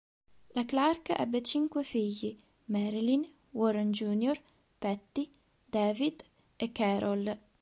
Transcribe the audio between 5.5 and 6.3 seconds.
David